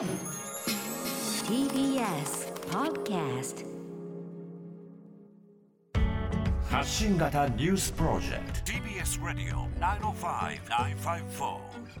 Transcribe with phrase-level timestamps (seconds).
[0.00, 0.08] TBS
[2.70, 3.66] Podcast
[6.70, 8.72] 発信型ニュースプロジェクト。
[8.72, 9.66] TBS Radio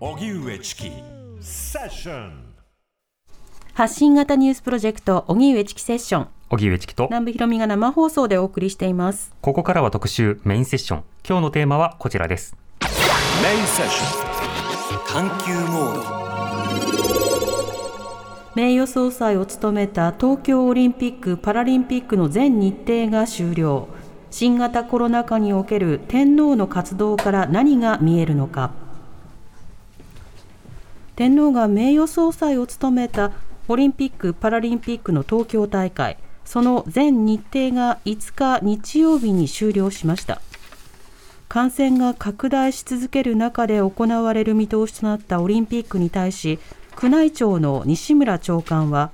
[0.00, 0.90] 荻上チキ。
[1.42, 2.54] セッション。
[3.74, 6.28] 発信型ニュースプロジェクト荻上チキセッション。
[6.48, 7.04] 荻上チキと。
[7.04, 9.34] 南部ひろみが生放送でお送りしています。
[9.42, 11.04] ここからは特集メインセッション。
[11.28, 12.56] 今日のテーマはこちらです。
[13.42, 14.30] メインセッション。
[15.06, 16.19] 探求モード
[18.56, 23.86] 名誉総裁を務めた東京オリンピック・パラリンピックの全日程が終了。
[24.32, 28.72] 新型コロナ禍における天皇の活動から何が見えるのか。
[31.14, 33.30] 天皇が名誉総裁を務めた
[33.68, 40.40] オリンピック・パラリンピックの東京大会その全日程が5日日曜日に終了しました。
[41.48, 46.60] 感染が拡大し続ける中で行われる見通しとなったオリンピックに対し
[47.02, 49.10] 宮内庁の西村長官は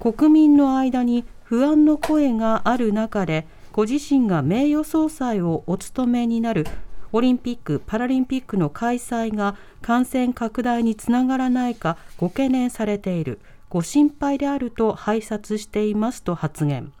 [0.00, 6.66] 国民の間に不安の声がある中でご自身が名誉総裁をお務めになる
[7.12, 16.92] オリンピック・パラリンピックの開催が感染拡大につながらないかご懸念されているご心配であると拝察していますと発言。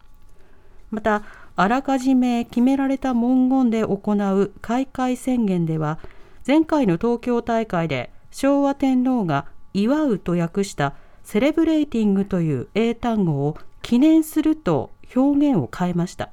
[0.92, 1.24] また
[1.56, 5.98] あらかじめ決められた文言で行う開会宣言では
[6.46, 10.94] 前回の東京大会で昭和天皇が祝うと訳した
[11.24, 16.30] セレブレイティングという英単語を記念すると表現を変えました。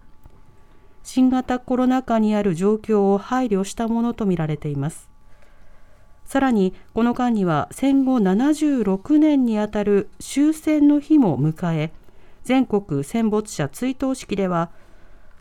[1.04, 5.12] 新型コロナ禍にある状況を配慮したものとみられています。
[6.32, 11.92] さらにこの間には戦後76年にあたる終戦の日も迎え
[12.46, 14.70] 全国戦没者追悼式では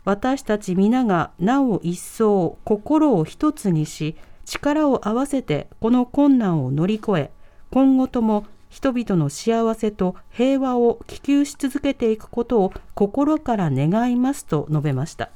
[0.03, 7.31] 私たち皆がなお一層心を一つにし力を合わせてこの困難を乗り越え
[7.71, 15.29] 今後とも人々の幸せと平和を希求し続けていくことを心から願いますと述べました。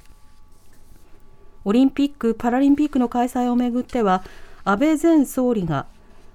[1.64, 4.24] オリンピック・パラリンピックの開催をめぐっては
[4.64, 5.88] 安倍前総理が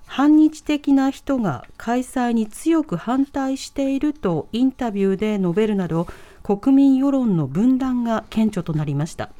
[0.06, 6.09] 反日的な人が開催に強く反対しているとインタビューで述べるなど
[6.43, 9.31] 国民世論の分断が顕著となりました。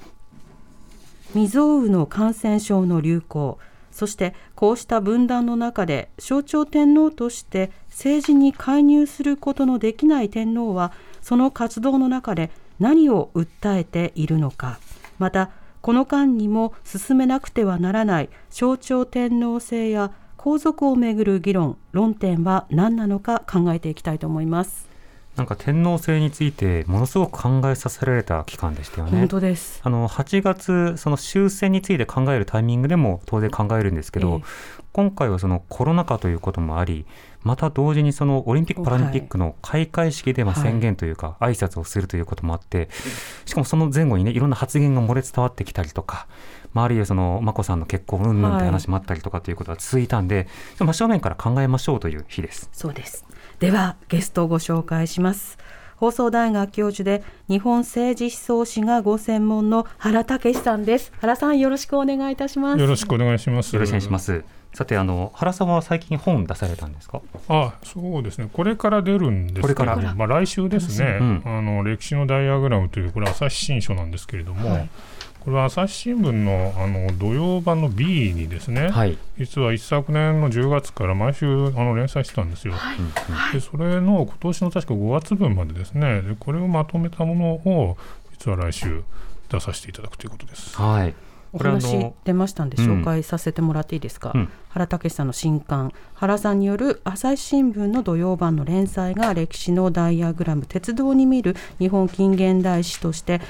[1.32, 3.59] 未曾有の感染症の流行。
[4.00, 14.78] そしてこうした分断の中で象徴天皇として政治に介入することのできない天皇はその活動の中で何を訴えているのか。
[15.19, 15.50] また
[15.83, 24.90] この間にも進めなくてはならない象徴天皇制や皇族をめぐる議論論点は何なのか考えていきたいと思います。
[25.41, 37.06] なんか天皇制についてものすごく考えさせられた期間でしたよね本当ですあの8月その終戦について考えるタイミングでも当然考えるんですけど、ええ今回はそのコロナ禍ということもあり
[37.43, 42.89] また同時にそのオリンピック・パラリンピックの開会式でま宣言というか、挨拶をするということもあって
[43.47, 46.27] しかもその前後にねいろんな発言が漏れ伝わってきたりとか、
[46.72, 50.49] まあ、あるいはその眞子さんの結婚云々って話もあったりとかということが続いたんで、
[50.81, 52.69] 真正面から考えましょうという日です。
[52.72, 53.25] そうです。
[53.60, 55.59] ではゲストをご紹介します。
[55.97, 61.12] 放送大学教授で日本政治思想史がご専門の原武さんです。
[61.21, 62.81] 原さんよろしくお願いいたします。
[62.81, 63.75] よろしくお願いします。
[63.75, 64.44] よろしくお願いします。
[64.72, 67.21] さてあの原さんは最近本出されたんですか？
[67.50, 68.48] あ、そうですね。
[68.50, 71.19] これから出るんですけど、これからまあ来週ですね。
[71.21, 74.88] うんあの歴史のダイアグラムというこれ朝日新書なんですけれども、
[75.41, 79.17] これは朝日新聞のあの土曜版の B にですね、はい。
[79.39, 82.75] 実は一昨年の10月から毎週あの連載してたんですよ。
[83.53, 86.21] でそれの今年の確か5月分までですね。
[86.23, 87.97] でこれをまとめたものを
[88.33, 89.03] 実は来週
[89.49, 90.77] 出させていただくということです。
[90.77, 91.15] はい。
[91.53, 94.33] お話出ましたんでうん紹介させてもらっていいですか？
[94.34, 103.41] うん原武さんの新刊原さんによる朝日新聞の土曜版の連載が歴史のダイアグラム鉄道に見る日本近現代史として。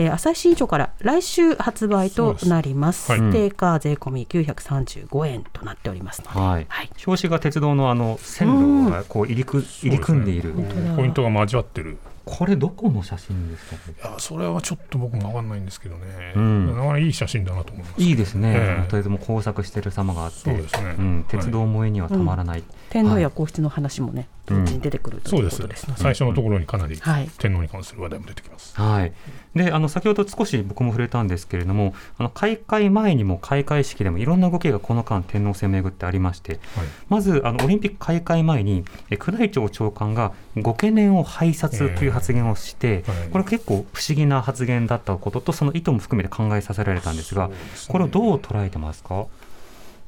[0.00, 3.12] えー朝日新書から来週発売となります。
[3.12, 6.66] はい定価税込み935円となっておりますので、はい。
[6.68, 10.54] はい表紙が鉄道のあの線路がこう入りく入り組んでいる。
[10.96, 11.98] ポイントが交わってる。
[12.24, 13.66] これどこの写真です
[14.00, 14.08] か？
[14.08, 18.00] いやそれはちょっと僕も分かんないんですけどね、うんなかなかいい写真だなと思います。
[18.00, 18.52] いいですね。
[18.54, 22.62] ええとりあえずもう工作してる様があって、そうですねん、鉄道萌えにはたまらない。
[22.90, 27.30] 天皇や皇室の話もね、同時に出てくるということですので、最初のところにかなりはい。
[27.38, 28.74] 天皇に関する話題も出てきます。
[28.78, 29.12] はい、
[29.54, 36.60] であの先ほど少し僕も触れたんですけれどもあの開会前にも開会式でもいろんな動きがこの間天皇制をめぐってありましてはい。
[37.08, 43.28] まずあのオリンピック開会前にえ宮内庁長官がご懸念を拝察という発言をして、はい。
[43.30, 47.54] これ結構不思議な発言だったこととその意図も含めて考えさせられたんですがね。
[47.88, 49.26] これをどう捉えてますか？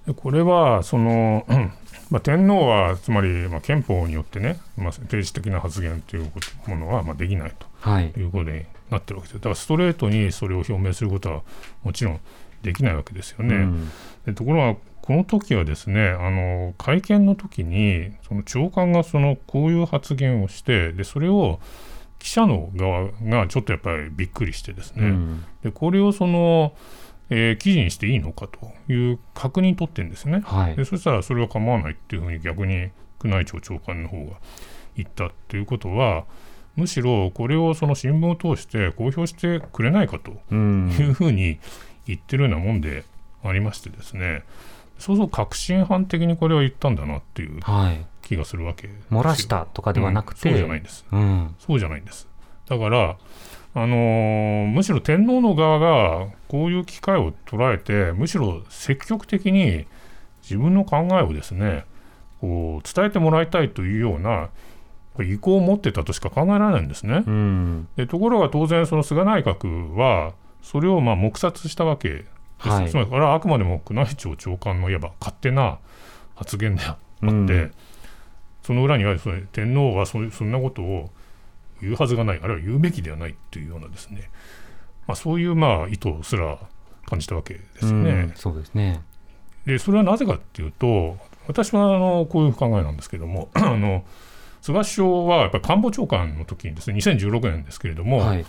[0.06, 1.72] でこれはその、うん
[2.12, 6.30] まあ、天皇はつまりまあ憲法によってね、まあ、政治的な発言という
[6.66, 8.10] ものはまあできないはい。
[8.10, 11.42] ということになってるわけですだからストレートにそれを表明することは
[11.82, 12.20] もちろん
[12.62, 13.56] できないわけですよね。
[13.56, 13.90] うん。
[14.26, 21.60] でところがこの時はですねあの会見の時にその長官がそのこういう発言をしてでそれを
[22.18, 25.44] 記者の側がちょっとやっぱりびっくりしてですね、うん。
[25.62, 26.74] でこれをその、
[27.34, 30.42] えー記事にしていいのかという確認取ってるんですね。
[30.44, 30.76] はい。
[30.76, 32.90] でそしたらそれは構わないっていうふうに逆に
[33.24, 34.32] 宮内庁長官の方が
[34.96, 36.24] 言ったっていうことは
[36.76, 41.58] むしろこれをその新聞を通して公表してくれないかとうんいうふうに
[42.06, 43.04] 言ってるようなもんで
[43.44, 44.42] ありましてですね。
[44.98, 48.04] そうそう確信犯的にこれを言ったんだなっていうはい。
[48.22, 49.02] 気がするわけですよ。
[49.10, 50.48] 漏らしたとかではなくて。
[50.50, 51.04] うんそうじゃないんです。
[51.10, 51.54] うん。
[51.58, 52.28] そうじゃないんです。
[52.68, 53.16] だから
[53.74, 59.86] あのーむしろ天皇の側がこういう機会を捉えてむしろ積極的に
[60.42, 61.86] 自分の考えをですね
[62.42, 64.50] こう伝えてもらいたいというような
[65.24, 67.24] 意向を持ってたとしか考えられないんですね。
[67.26, 67.88] うん。
[67.96, 72.24] でところが当然その菅内閣はそれをまあ黙殺したわけで
[72.64, 72.90] す、はい。
[72.90, 75.78] つまりこれはあくまでも宮内庁長官のいわば勝手な
[76.34, 77.74] 発言であって、うん。
[78.62, 81.08] その裏にはそれ天皇はそそんなことを
[81.80, 84.30] 言うはずがないあるいは言うべきではないというようなですね、
[85.06, 86.58] まあ、そういうまあ意図すら
[87.06, 88.10] 感じたわけですよね。
[88.10, 89.02] うんそうですね。
[89.66, 91.16] でそれはなぜかっていうと
[91.46, 94.04] 私はあのこういう考えなんですけども あの
[94.60, 98.44] 菅首相はやっぱり官房長官の時にですね2016年ですけれども、はい。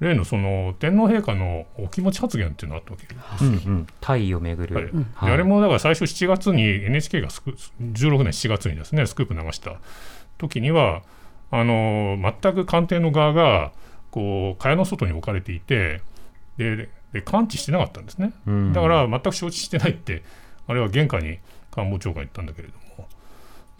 [0.00, 3.50] 例のその天皇陛下のお気持ち発言っていうのがあったわけですよ。
[3.50, 3.86] うん
[4.32, 4.36] うん。
[4.36, 5.06] をめぐる。
[5.14, 5.32] はい。
[5.32, 9.76] あれもだから最初7月に NHK がスク16年7月にですねスクープ流した
[10.36, 11.02] 時には
[11.52, 13.72] あの全く官邸の側が
[14.14, 16.00] こう蚊帳の外に置かれていて
[16.56, 18.32] でで感知してなかったんですね。
[18.46, 20.22] うんだから全く承知してないって
[20.68, 21.40] あれは玄関に
[21.72, 23.08] 官房長官言ったんだけれども、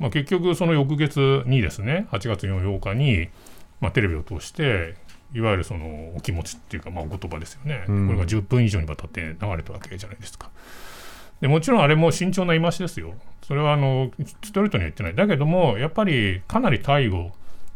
[0.00, 3.28] まあ、結局その翌月にですね8月の8日に、
[3.81, 4.96] まあ、テレビを通して
[5.34, 10.50] いわゆるそのお気持ちっていうか、まあ、お言葉ですよね、うんこれが10分以上にわたって流れたわけじゃないですか。
[11.40, 13.14] でもちろんあれも慎重な言い回しですよ。
[13.46, 14.10] それはあの
[14.42, 15.14] ストレートには言ってない。
[15.14, 17.30] だけどもやっぱりかなり態を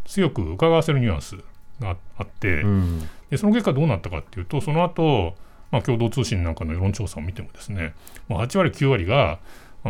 [0.07, 1.37] 強く伺わせるニュアンス
[1.81, 3.09] があって、うん。
[3.31, 5.35] でその結果どうなったかっていうとその後、
[5.71, 7.95] まあ共同通信なんかの世論調査を見てもですね
[8.29, 9.39] もう8割9割が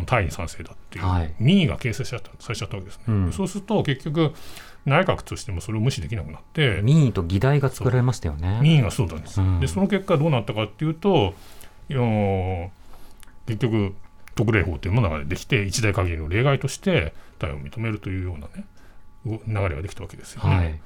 [0.06, 1.34] タイに賛成だっていう、はい。
[1.38, 3.32] 民意が形成されちゃったされちゃったわけですね、うん。
[3.32, 4.34] そうすると結局
[4.84, 8.58] 内閣としてもそれを無視できなくなって民意と議題が作られましたよね。
[8.62, 9.60] 民意がそうなんです、うん。
[9.60, 11.34] でその結果どうなったかっていうと
[13.46, 13.94] 結局
[14.34, 18.64] 特例法というものができて一代限りの例外としてタイを認めるというようなね
[19.26, 20.80] う流れができたわけですよね、はい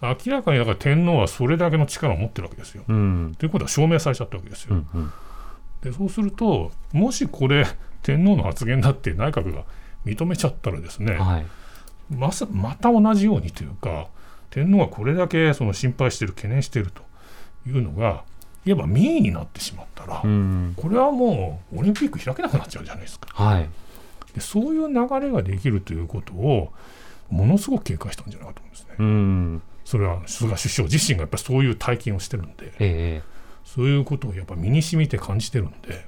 [0.00, 2.84] 明らかにだから天皇はそれだけの力を持ってるわけですよ。
[2.88, 4.76] うんということは証明されちゃったわけですよ。
[4.76, 5.12] うんうん
[5.82, 7.64] でそうするともしこれ
[8.02, 9.62] 天皇の発言だって内閣が
[10.04, 11.46] 認めちゃったらですね、はい
[12.10, 14.08] まさまた同じようにというか
[14.50, 17.02] 天皇がこれだけその心配してる懸念してると
[17.68, 18.24] いうのが
[18.64, 23.28] いわば民意になってしまったら、うんこれはもうオリンピック開けなくなっちゃうじゃないですか。
[23.32, 23.68] はい
[24.34, 26.72] でそういう流れができるということを
[27.30, 28.94] ものすごく警戒したんじゃないかと思うんですね。
[28.98, 32.74] うんそれは菅首相自身がやっぱりそういう体験をしてるんで。
[32.78, 36.06] ええそういうことをやっぱ身に染みて感じてるんで、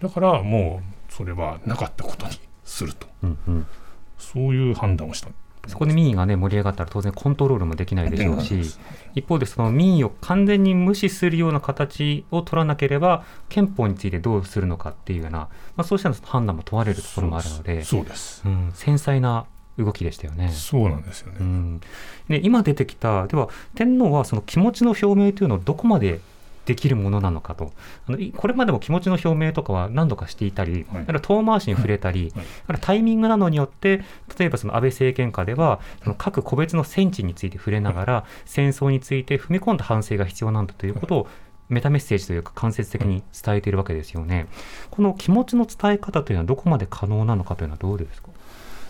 [0.00, 2.32] だからもうそれはなかったことに
[2.64, 3.66] すると、うんうん
[4.18, 5.28] そういう判断をした。
[5.68, 8.62] そこで民意がね盛り上がったら当然コントロールもできないでしょうし
[9.14, 15.48] 一方でその民意を完全に無視するような形を取らなければ憲法についてどうするのかっていうような、ま
[15.78, 18.42] あ、そうした判断も問われるところもあるのでそうです。
[18.46, 19.44] うん、繊細な
[19.78, 20.48] 動きでしたよね。
[20.48, 21.36] そうなんですよね。
[21.40, 21.80] うん、
[22.28, 26.20] で今出てきたでは天皇はその気持ちの表明というのをどこまで
[26.66, 27.72] できるものなのかと
[28.06, 32.30] あのいこれまでも気持ちの表明とかは何度かしていたり、はい遠回しに触れたり、
[32.66, 34.04] はいタイミングなどによって
[34.38, 41.28] 例えばその安倍政権下ではその各個別の戦地について触れながら、戦争について踏み込んだ反省が必要なんだということを、
[41.70, 44.46] メタメッセージというか間接的に伝えているわけですよね。
[44.90, 48.28] この気持ちの伝え方というのはどこまで可能なのかというのはどうですか？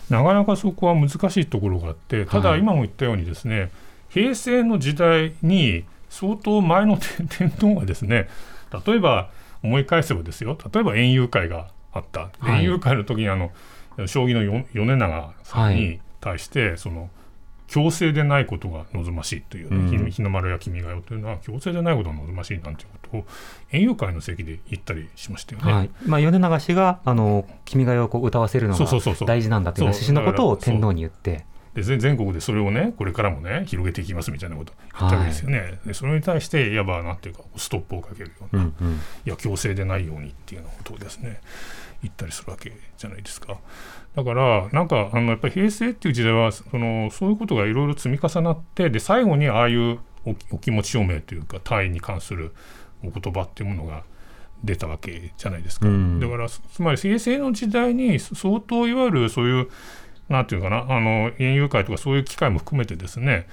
[0.09, 2.59] なかなかそこは難しいところがあって、ただはい。
[2.59, 3.71] 今も言ったようにですね、
[4.09, 6.97] 平成の時代に相当前の
[7.29, 8.27] 天 皇がですね、
[8.85, 9.29] 例えば
[9.63, 12.63] 思い返せばですよ、例えば園遊会があった、はい。
[12.63, 13.51] 園遊会の時にあの
[14.07, 17.09] 将棋のよ米長さんはに対して、その
[17.69, 20.05] 強制でないことが望ましいというね、うん。
[20.05, 23.25] 日日の丸や君が代というのは強制でないことが望ましいなんていうことを
[23.71, 25.73] 園遊会の席で言ったりしましたよね。
[25.73, 25.89] はい。
[26.05, 28.85] まあ、米長氏があの君が代をこう歌わせるのが
[29.25, 39.01] 大事なんだという趣旨のことを天皇に言って、で全全国でそれをねこれからもね広げていきますみたいなことを言ったわけですよね、でそれに対していわばなんていうかストップをかけるような、いうんうん。
[39.25, 41.39] や強制でないようにっていうようなことをですね
[42.01, 43.57] 行ったりするわけじゃないですか。
[44.15, 52.53] だからなんかあのやっぱり平成っていう時代はそのそういうことがいろいろ積み重なってで最後にああいうおお気持ち証明というか単位に関する
[53.03, 54.03] お言葉っていうものが
[54.63, 55.87] 出たわけじゃないですか。
[55.87, 59.67] うんだからつつまり平成の時代に相当いわゆるそういう
[60.27, 63.47] なんていうかなあの園遊会とかそういう機会も含めてですね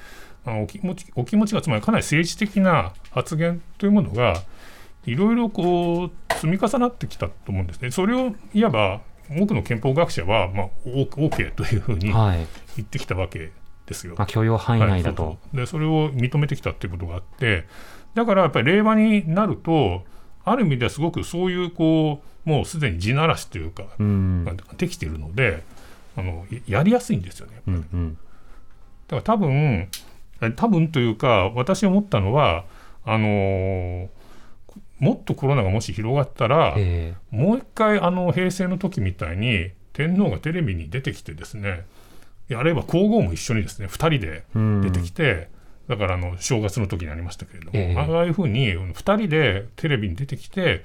[0.44, 4.42] あのお気持ちお気持ちがつまりかなり政治的な発言というものが
[5.06, 7.90] いろいろこう積み重なってきたと思うんですね。
[7.90, 12.46] それをいわば多くの憲法学者は、まあ、お OK というふうにはい。
[12.76, 13.52] 言ってきたわけ
[13.86, 14.14] ですよ。
[14.16, 15.24] まあ、許容範囲内だと。
[15.24, 17.64] はいそでそれを認めてきたっていうことがあって
[18.14, 20.02] だからやっぱり令和になると
[20.44, 24.44] ある意味ではすごくそういうこうもうすでに地ならしというか、うん。
[24.44, 25.62] ができているので
[26.16, 27.62] あのややりやすいんですよね。
[27.66, 28.18] うんうん。
[29.08, 29.88] だから多分
[30.42, 32.64] え多分というか私思ったのは
[33.04, 34.08] あのー
[34.98, 41.84] もっとコロナがもし広がったら、えもう一回あの平成の時みたいに天皇がテレビに出てきてですね
[42.54, 44.44] あるいは皇后も一緒にですね2人で。
[44.82, 45.48] 出てきて、
[45.88, 50.84] だからあの正月の時にありましたけれども、ええああいうふうに2人でテレビに出てきて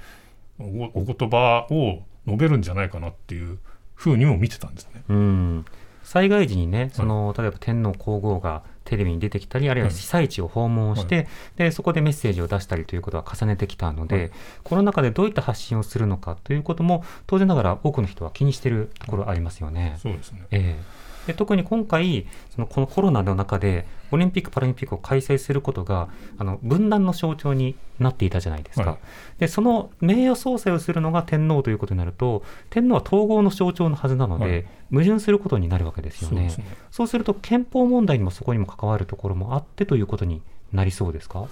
[0.59, 0.63] お
[0.93, 3.59] お言葉を述べるんじゃないかなっていう
[3.95, 5.03] ふうにも見てたんですね。
[5.09, 5.65] うん、
[6.11, 14.31] 災害時にね、その例えば天皇皇后がテレビに出てきたり、あるいは被災地を訪問して、でそこでメッセージを出したりということは重ねてきたので、はい。
[14.65, 19.95] この中でどういった発信をするのかということも、当然ながら多くの人は気にしているところありますよね。
[20.03, 20.41] そうですね。
[20.51, 28.99] ええで特に今回そのこのコロナの中でオリンピック・パラリンピックを開催することがあの分断の象徴になっていたじゃないですか、はい。
[29.39, 34.65] でその名誉総裁をするのが天皇ということになると天皇は統合の象徴のはずなので、はい。
[34.91, 36.35] 矛盾することになるわけですよね。
[36.35, 36.65] そうですね。
[36.91, 40.41] そうすると憲法問題にもそこにも関わるところもあってということに
[40.73, 41.45] なりそうですか？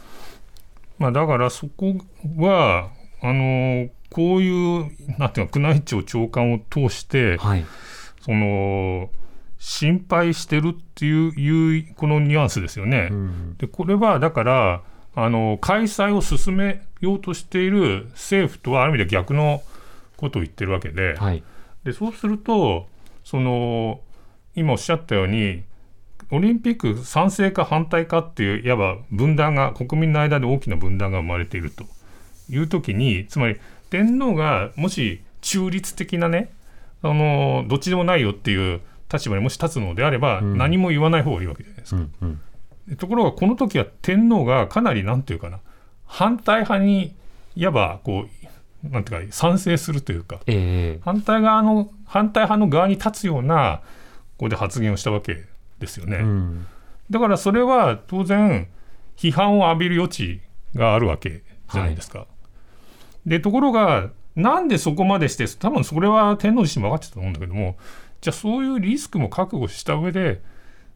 [0.98, 1.96] まあ、だからそこ
[2.38, 2.90] は
[3.22, 7.66] あのこういうなんていうか宮内庁長官を通して、はい。
[8.22, 9.10] その
[9.60, 13.10] 心配してるっていういうこのニュアンスですよね。
[13.12, 14.82] うんでこれはだから
[15.16, 19.62] あの開催を進めようとしている政府とはある意味で逆の
[20.18, 21.44] ことを言ってるわけで,、はい。
[21.84, 22.88] でそうすると
[23.24, 24.02] その
[24.56, 25.64] 今おっしゃったように
[26.32, 31.86] オリンピック賛成か反対かっていういわば分断が国民の間で大きな分断が生まれていると。
[32.50, 33.58] いう時につまり
[33.90, 36.52] 天皇がもし中立的なね
[37.02, 42.02] あのどっちでもないよっていう立場にもし立つのであれば、うん何も言わない方がいいわけじゃないですか。
[42.02, 42.42] うんうん
[42.88, 45.60] でところがこの時は天皇がかなりなんていうかな
[46.06, 47.16] 反対派に
[47.56, 48.26] いわばこ
[48.84, 53.82] うなんていうか賛成するというかええ反対側の反対派の側に立つような
[54.38, 55.44] ここで発言をしたわけ
[55.78, 56.18] ですよね。
[56.18, 56.66] うん
[57.12, 58.68] だからそれは当然
[59.18, 60.42] 批判を浴びる余地
[60.76, 62.26] があるわけじゃないですか。
[63.26, 67.78] でところがなんでそこまでして多分それは天皇自身も分かってたと思うんだけども
[68.22, 70.42] じゃあそういうリスクも覚悟した上で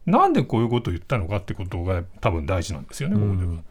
[0.06, 3.52] なんでこういうことを言ったのかってことが多分大事なんですよねここでは。
[3.52, 3.64] うん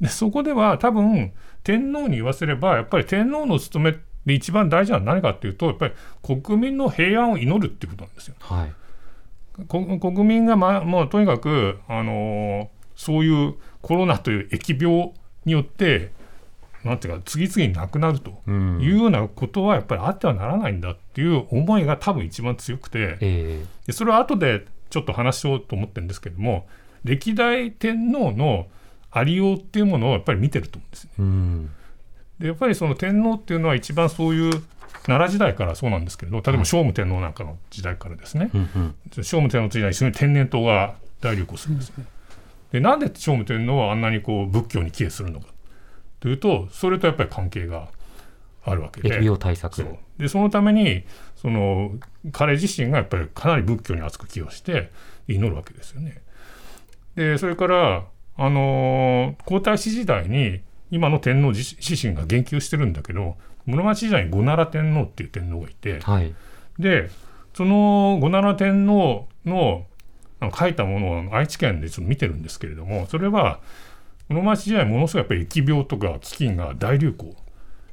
[0.00, 1.32] でそこでは多分
[1.62, 3.96] 天皇に言わせればやっぱり天皇の務め
[4.26, 5.94] で一番大事なのは何かっていうとやっぱり
[6.42, 8.34] 国民の平安を祈るっていうことなんですよ。
[8.40, 8.72] はい
[9.68, 15.12] こ国民が、ま、もうとにかく、あのーそういうコロナという疫病
[15.44, 16.12] によって
[16.84, 18.80] なんていうか次々に亡くなるとうん。
[18.80, 23.16] いうようなことはやっぱりあってはならないんだっていう思いが多分一番強くて。
[23.20, 26.66] えでそれは後でちょっと話しようと思ってるんですけども
[27.02, 28.66] 歴代天皇の
[29.10, 31.10] ありようっていうものをやっぱり見てると思うんですね。
[31.18, 31.70] えうん。
[32.38, 34.62] でやっぱりその天皇っていうのは一番そういう
[35.04, 38.60] 奈良時代からそうなんですけれど例えば聖武天皇なんかの時代からですね、うん
[39.16, 39.24] うん。
[39.24, 41.94] 聖武天皇の時代一緒に天然痘が大流行するんですよ。
[41.98, 42.04] ね。
[42.72, 45.46] でなんで聖武天皇はあんなにこう仏教に帰依するのか
[46.24, 47.88] というとそれとやっぱり関係が
[48.64, 49.10] あるわけで。
[49.10, 49.84] 疫病対策。
[50.16, 51.04] でそのために
[51.36, 51.90] その
[52.32, 54.90] 彼自身がやっぱりかなり仏教に厚く寄与して
[55.28, 56.22] 祈るわけですよね。
[57.14, 58.04] でそれから、
[58.38, 66.34] あのー皇太子時代に今の天皇自自身が言及してるんだけど室町時代に後奈良天皇っていう天皇がいて、はい。
[66.78, 67.10] で
[67.52, 69.84] その後奈良天皇の
[70.58, 73.60] 書いたものを愛知県でちょっと見てるんですけれどもそれは
[74.28, 77.34] 室町時代ものすごいやっぱり疫病とか飢饉が大流行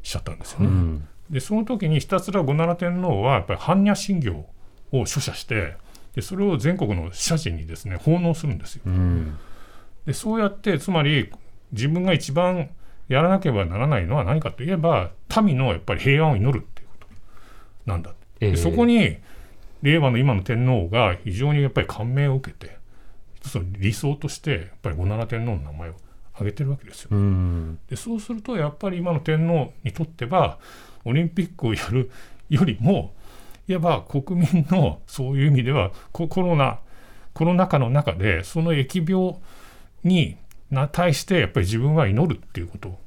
[0.03, 0.65] しちゃったんですよね。
[0.67, 4.45] うんでその時にひたすら後奈良天皇はやっぱり般若心経
[4.91, 5.75] を書写して
[6.13, 8.81] でそれを全国の社寺にですね奉納するんですよ。
[8.85, 9.37] うん
[10.05, 11.31] でそうやってつまり
[11.71, 12.69] 自分が一番
[13.07, 15.11] やらなければならないのは何かといえば
[15.41, 17.05] 民のやっぱり平安を祈るっていうこ
[17.85, 19.17] となんだ、ええでそこに
[19.81, 22.77] 令和の今の天皇が非常にやっぱり感銘を受けて
[23.35, 25.95] 一つの理想としてやっぱり後奈良天皇の名前を
[26.33, 27.09] 挙げてるわけですよ。
[27.11, 30.57] うんでそうするとやっぱり今の天皇にとっては
[31.05, 32.09] オリンピックをやる
[32.49, 33.13] よりも
[33.67, 36.79] いわば国民のそういう意味ではココロナ
[37.33, 39.35] コロナ禍の中でその疫病
[40.03, 40.37] に
[40.69, 42.99] な対してやっぱり自分は祈るっていうこと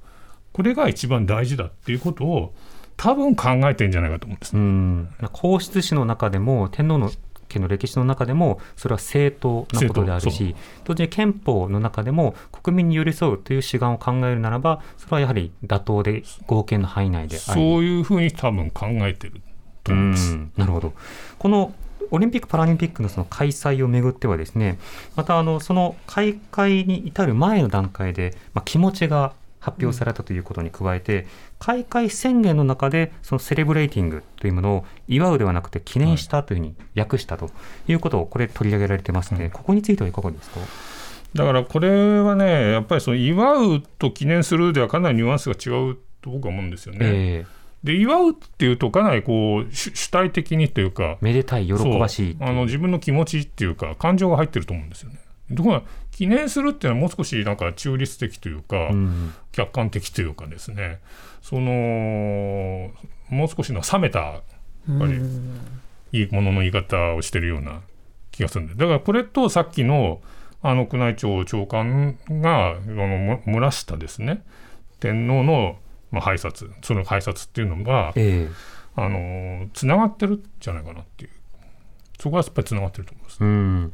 [0.52, 2.54] これが一番大事だっていうことを
[2.96, 4.64] 多分考えてんじゃないかと思うんですうね。
[4.64, 7.10] ん皇室史の中でも天皇の
[7.54, 19.40] 家の歴史の中でもそれは正当なことである正し同時に憲法の中でも国民に寄り添うという志願を考えるならばそれはやはり妥当で合憲の範囲内でそういうふうに多分考えてる
[19.82, 20.32] と思います。
[20.32, 20.92] うんなるほど。
[21.38, 21.74] この
[22.10, 24.78] オリンピック・パラリンピックのその開催をめぐってはですね、
[25.16, 29.32] またあのその開会に至る前の段階で、まあ、気持ちが
[29.64, 31.26] 発表されたということに加えて、
[31.58, 37.50] 開会宣言の中でそのセレブレーティングというものを祝うではなくて記念したというふうに訳したと
[37.88, 40.60] いうことをこれ取り上げられてますので、うんここについてはいかがですか？
[41.34, 46.98] だからこれはねやっぱりその祝うと記念するではかなりニュアンスが違うと僕は思うんですよね。
[47.02, 47.46] え
[47.82, 55.18] で祝うっていうとかなりこう主主体的にというかーめでたい喜ばしいあの自分の気持ちっていうか感情が入ってると思うんですよね。
[55.54, 55.82] ところが
[56.14, 59.34] 記念するっていうのはもう少しなんか中立的というか、うん。
[59.50, 61.00] 客観的というかですね。
[61.42, 62.90] その
[63.28, 64.38] もう少しの冷めたや
[64.94, 65.20] っぱり
[66.12, 67.80] いいものの言い方をしてるような
[68.30, 68.74] 気がするんで。
[68.74, 70.20] だからこれとさっきの
[70.62, 74.44] あの宮内庁長官があのも漏らしたですね。
[75.00, 75.78] 天皇の、
[76.12, 78.52] まあ、拝察その拝察っていうのがえー
[78.96, 81.30] あのつながってるんじゃないかなっていう。
[82.20, 83.38] そこはやっぱりつながってると思います。
[83.40, 83.92] うん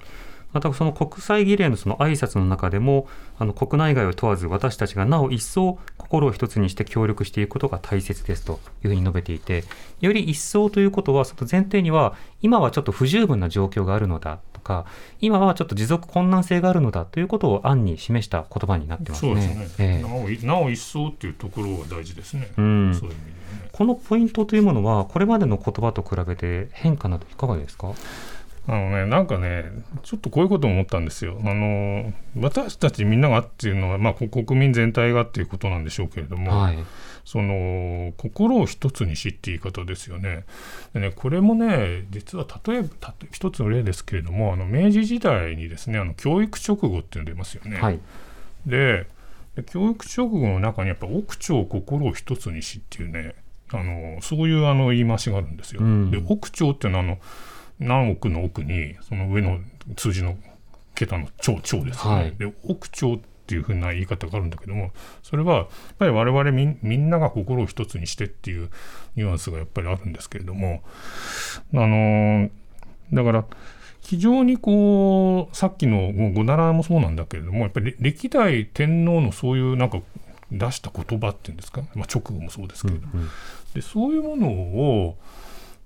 [0.52, 3.06] またその国際儀礼のその挨拶の中でも
[3.38, 9.64] あの国内外を問わず私たちがなお一層心を一つにして協力していくことが大切ですというふうに述べていて
[10.00, 14.86] より一層ということはその前提には今はちょっと不十分な状況があるのだとか
[15.20, 19.40] 今はちょっと持続困難性があるのだということを案に示した言葉になってますそうね。
[19.40, 22.50] ですね、ええなおいなお一層っていうところが大事ですね。
[22.58, 23.70] うんそういう意味ね。
[23.72, 27.92] このポイントというものはこれまでの言葉と比べて変化などいかがですか？
[28.70, 29.64] あのね、なんかね、
[30.04, 31.40] ちょっとこういうことを思ったんですよ。
[31.44, 36.78] あの私たちみんながっていうのは、まあ、こ国民全体がっていうことなんでしょうけれども、はい。
[37.24, 40.44] その心を一つにしって言い方ですよね。
[40.94, 47.76] でねこれもね実は例えば一つの例ですけれどもあの明治時代にですねあの教育直後っていうの出ますよね。
[47.76, 48.00] はい。
[48.66, 49.06] で
[49.56, 53.34] で教育直後の中にやっぱ奥長心を一つにしっていうね
[53.72, 55.82] あのそういうあの言い回しがあるんですよ。
[55.82, 57.18] うんで奥長っていうのはあの
[57.80, 59.58] 何億の奥にその上の
[59.96, 60.36] 数字の
[60.94, 62.22] 桁の長長ですよね。
[62.22, 62.36] はい。
[62.36, 64.92] で奥長っていうふうな言い方があるんだけども
[65.24, 65.66] それはやっ
[65.98, 68.70] ぱり我々みんみんなが心を一つにしてっていう
[69.16, 70.84] ニュアンスがやっぱりあるんですけれども
[71.74, 72.48] あの
[73.12, 73.44] だから
[74.02, 80.00] 非常にこうさっきのもうゴナラもそうなんだけれどもやっぱり歴代天皇のそういうなんか
[80.52, 83.28] 出した言葉っていうんですか、まあ、直後もそうですけれども、うん。
[83.74, 85.16] でそういうものを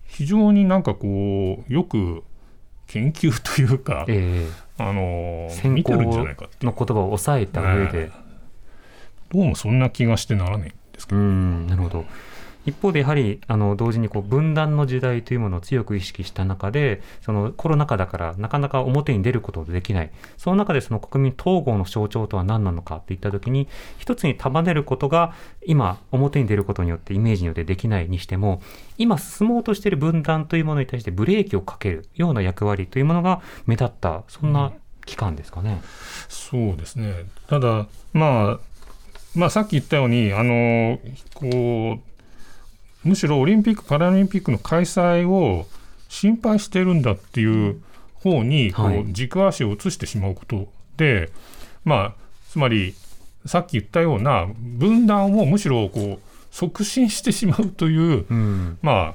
[0.06, 2.22] 非常になんかこうよく
[2.86, 8.10] 研究というか、えあの見て行るんじゃないかっての言葉を抑えた上で、
[9.32, 12.04] どうもそんな気がしてならないんですけうど、んなるほど
[12.66, 20.10] 一方でやはりあの同時にこう分断の時代というものを強く意識した中でそのコロナ禍だからなかなか表に出ることができない。
[20.36, 25.34] その中でその国民統合の象徴とは何なのかといった時に一つに束ねることが
[25.66, 28.62] 今表に出ることによってイメージによってできないにしても
[28.98, 34.72] 今進もうとしている分断というものに対してブレーキをかけるような役割というものが目立ったそんな
[35.06, 35.82] 期間ですかね。
[36.28, 37.26] そうですね。
[37.46, 38.58] ただまあ
[39.34, 40.98] まあさっき言ったようにあの
[41.34, 42.13] こう
[43.04, 45.66] むしろオリンピック・パラリンピックの開催を
[46.08, 47.80] 心配してるんだっていう
[48.14, 49.00] 方にこはい。
[49.00, 51.30] う軸足を移してしまうことで、
[51.84, 52.14] まあ
[52.50, 52.94] つまり
[53.46, 59.14] さっき言ったような分断をむしろこう促進してしまうという、うん、まあ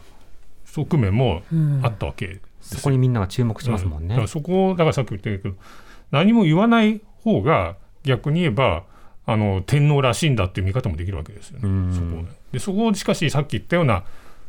[0.66, 1.42] 側面も
[1.82, 4.10] あったわけですそこにみんなが注目しますもんね。
[4.10, 4.28] だから。
[4.28, 5.56] そこをだからさっき言ったけど
[6.12, 8.84] 何も言わない方が逆に言えば
[9.26, 11.68] あの天皇らしいんだっていう見方もできるわけですよね。
[11.68, 11.94] うん。
[11.94, 14.04] そこでそこをしかしさっき言ったような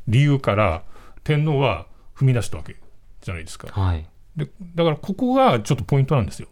[0.08, 0.82] 理由から
[1.24, 1.86] 天皇は
[2.16, 2.76] 踏み出したわけ
[3.20, 3.68] じゃないですか。
[3.68, 4.06] はい。
[4.36, 6.48] でだからここがちょっとポイントなんですよ。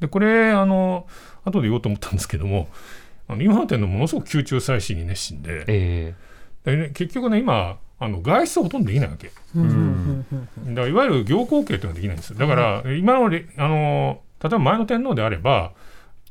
[0.00, 1.06] でこれあの
[1.44, 2.68] 後で言おうと思ったんですけども
[3.28, 6.14] あの今の天皇ものすごく宮中祭祀に熱心でえ
[6.64, 9.28] で、ね、結局ね今あの外出はほとんどできないわけ。
[9.28, 10.26] えうん
[10.66, 12.38] だからいわゆる行幸刑というのはできないんですよ。
[12.38, 15.72] だから、今のれあの例えば前の天皇であれば、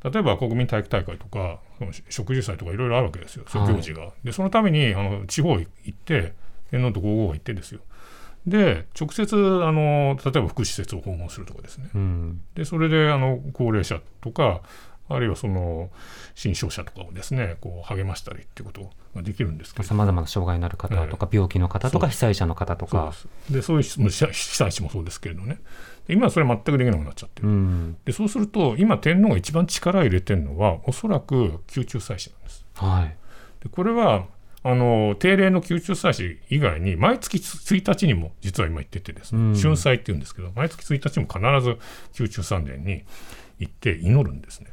[0.04, 4.10] 例えば国民体育大会とか、その植樹祭とかいろいろあるわけですよ、行事が。
[4.24, 6.34] で、そのためにあの地方行って、
[6.70, 7.80] 天皇と皇后が行ってですよ。
[8.46, 11.90] で、直接あの、例えば福祉施設を訪問するとかですね。
[11.94, 14.62] うんで、それであの高齢者とか、
[15.08, 15.90] あるいはその
[16.34, 23.12] 新商社とかをですねこう励ましたりっていうことができるんですけどさまざまな障害のある方とか、病気の方とか、被災者の方とか。
[23.12, 25.60] そうでそういう被災地もそうですけれどねで
[26.08, 27.96] 今はそれ全くできなくなっちゃってる、うん。
[28.04, 32.64] でそうすると今天皇が一番力を入れてるのはおそらく宮中祭祀なんです。
[32.74, 33.16] はい。
[33.62, 34.26] でこれは
[34.64, 39.56] あの定例の宮中祭祀以外に毎月1日にも実は今言っててですね、うん。
[39.56, 41.78] 春祭っていうんですけど毎月1日も必ず
[42.18, 43.04] 宮中三殿に
[43.58, 44.68] 行って祈るんですね。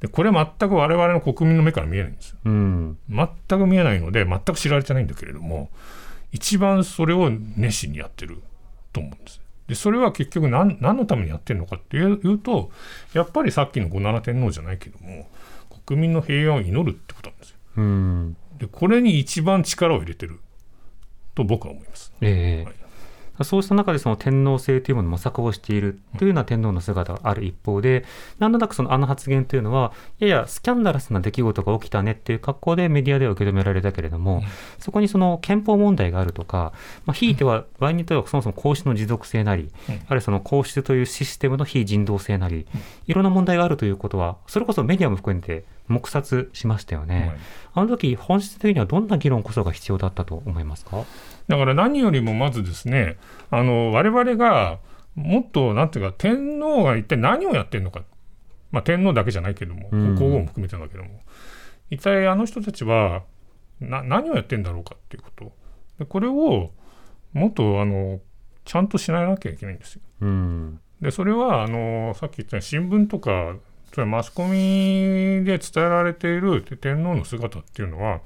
[0.00, 2.36] でこれ全く我々の国民の目から見えないんですよ。
[2.44, 2.98] うん。
[3.08, 5.70] 全く見えないので全く知られてないんだけれども
[6.32, 8.42] 一番それを熱心にやってる
[8.92, 12.70] と思うんですでそれは結局何何のためにやってるのかっていうと
[13.12, 15.28] やっぱりさっきの五七天皇じゃないけども
[15.86, 18.36] 国民の平和を祈るってことなんですようん。
[18.58, 20.40] でこれに一番力を入れてる
[21.34, 22.12] と僕は思います。
[22.20, 22.85] ええはい
[23.44, 28.04] そうした中でその天皇制というものを模索をしているというような天皇の姿がある一方で、
[28.38, 34.42] なんとなくそのあの発言というのは、ややスキャンダラスな出来事が起きたねっていう格好でメディアでは受け止められたけれども、
[34.78, 36.72] そこにその憲法問題があるとか、
[37.04, 39.94] まあ、ひいては場合によってはそもそも皇室の持続性なり、うん。
[39.94, 42.66] あるいはその皇室というシステムの非人道性なり、
[43.06, 47.28] いろんな問題があるということは、それこそメディアも含めて黙殺しましたよね。
[47.28, 47.36] はい
[47.78, 51.04] あの時本質的にはどんな議論こそが必要だったと思いますか？
[51.46, 53.18] だから何よりもまずですね
[53.50, 54.78] あの我々が
[55.14, 58.02] もっとなんていうか天皇が一体何をやってるのか、
[58.70, 61.20] まあ、天皇だけじゃないけどもうん皇后も含めてだけども
[61.90, 63.24] 一体あの人たちは
[63.78, 65.52] な何をやってんだろうかっていうこと
[65.98, 66.70] でこれを
[67.34, 68.20] もっとあの
[68.64, 70.00] ちゃんとしないなきゃいけないんですよ。
[70.22, 70.80] うん。
[71.02, 73.54] でそれはあのさっき言った新聞とか
[73.96, 78.20] それはマスコミで伝えられている天皇の姿っていうのは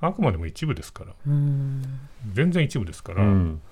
[0.00, 3.62] あくまでも一部ですから全然一部ですから、うん。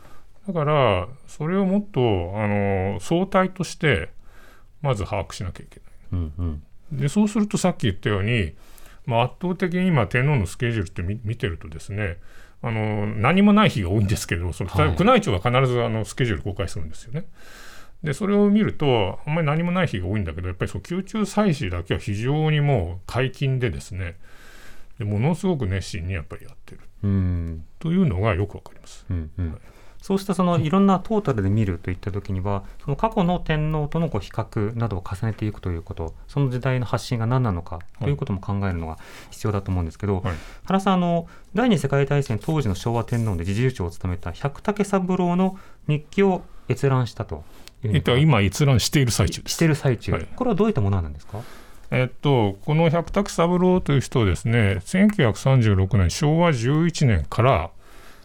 [0.47, 2.01] だからそれをもっと
[2.37, 4.11] あの相対として
[4.81, 5.91] まず把握しなきゃいけない。
[6.13, 6.63] うん。
[6.93, 7.01] うん。
[7.01, 8.55] でそうするとさっき言ったように、
[9.05, 12.19] まあ、圧倒的に今天皇のスケジュールって見見てるとですね
[12.63, 17.25] あの何もない日が多いんですけれどもその、はい宮内庁は必ずあのスケジュール公開するんですよね。
[18.03, 24.17] でそれを見るとあんまり何もない日が多いんだけどやっぱりそう宮中祭祀だけは非常にもう解禁でですね
[25.01, 26.81] でものすごく熱心にやっぱりやってる。
[27.05, 27.65] うん。
[27.79, 29.07] というのがよくわかります。
[29.09, 29.59] うんうん。
[30.03, 38.99] そうしたそのいろんなトータルで見るといったときには、その過去の天皇とのこう比較などを重ねていくということ、その時代の発信が何なのかということも考えるのが
[39.31, 40.35] 必要だと思うんですけど、はい。
[40.65, 45.59] 原さんあの、第二次世界大戦当時の昭和天皇で侍従長を務めた百武三郎の
[45.89, 47.43] 日記を閲覧したと
[47.83, 49.55] えっと、今閲覧している最中です。
[49.55, 51.41] している最中、はいこれはどういったものなんですか？
[51.91, 57.71] えっと、この百武三郎という人はですね、1936年、昭和11年から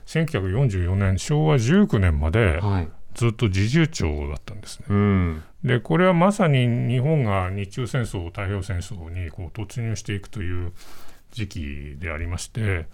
[0.06, 2.88] 1944年、昭和19年まではい。
[3.16, 4.86] ずっと侍従長だったんですね。
[4.90, 5.44] うん。
[5.64, 10.74] で、これはまさに日本が日中戦争、太平洋戦争にこう突入していくという
[11.32, 12.88] 時期でありまして、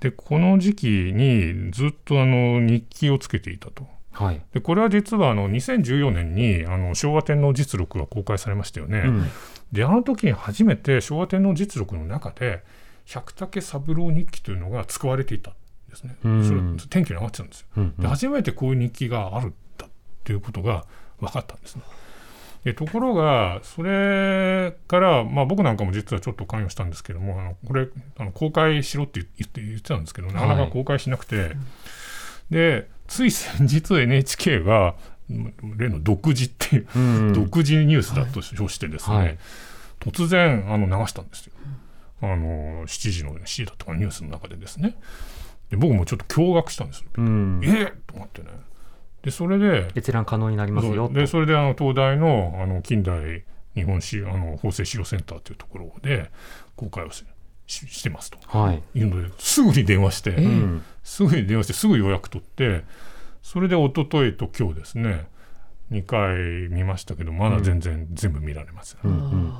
[0.00, 3.86] で、この時期にずっとあの日記をつけていたと。
[4.14, 4.40] はい。
[4.52, 9.02] でこれは実はあの2014年にあの昭和天皇実録が公開されましたよね。
[9.06, 9.26] うん
[9.72, 12.62] であの時に初めて昭和天皇実録の中で
[13.06, 15.54] 百武三郎日記というのが使われていたん
[15.90, 16.16] ですね。
[16.24, 17.66] うんそれ天気に上がってたんですよ。
[17.78, 19.90] うんで初めてこういう日記があるんだっ
[20.22, 20.84] ていうことが
[21.20, 21.82] 分かったんですね。
[22.64, 31.56] でところがそれから、まあ、僕なんかも実はちょっと関与したんですけどもあのこれあの公開しろって言って言ってたんですけどなかなか公開しなくて、
[32.50, 34.94] でつい先日 NHK が
[35.76, 39.38] 例の独自っていう、うん独自ニュースだと称してですね、はい
[40.00, 41.54] 突然あの流したんですよ。
[42.20, 44.96] あの7時の7時だとかニュースの中でですね。
[45.70, 47.06] で僕もちょっと驚愕したんですよ。
[47.16, 47.68] うんえ？
[47.68, 48.48] ー、と思ってね。
[49.22, 56.30] でそれで閲覧可能になりますよとでそれであの東大のあの近代日本史あの法制資料センターというところで
[56.76, 57.24] 公開をしし
[57.66, 58.38] してますと。
[58.46, 58.82] はい。
[58.94, 60.82] いうのですぐに電話して、うん。
[61.04, 62.82] すぐに電話してすぐ予約取って
[63.42, 65.26] それで一昨日と今日ですね
[65.92, 69.52] 2回見ましたけどまだ全然全部見られません、うんうん。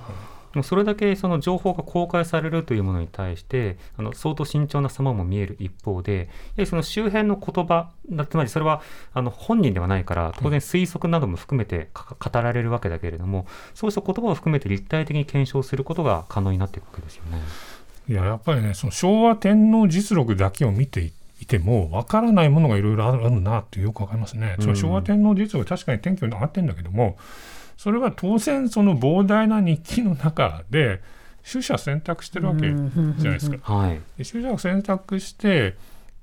[0.55, 8.81] でもそれだけその情報が公開されるというものに対してあの相当慎重な様も見える一方でやはりその周辺の言葉だつまりそれは
[9.13, 17.39] あの本人ではないから当然推測なども含めてか語られるわけだけれどもそうした言葉を含めて立体的に検証することが可能になっていくわけですよね。
[18.09, 24.57] いややっぱりねその昭和天皇実録だけを見ていいてもわからないものがいろいろあるなってよくわかりますね。
[24.61, 27.19] その昭和天皇実録確かに天気に上がってるんだけども
[27.77, 31.03] それは当然その膨大な日記の中で
[31.51, 33.75] 取捨選択してるわけじゃないですか。
[33.75, 35.75] はい、で取捨を選択して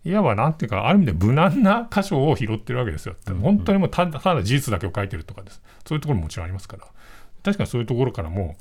[0.04, 3.16] いわばなんていうかある意味で無難な箇所を拾ってるわけですよ。
[3.42, 6.88] 本当にもうただただ事実だけを書いてるとかですそういうところももちろんありますから
[7.44, 8.56] 確かにそういうところからも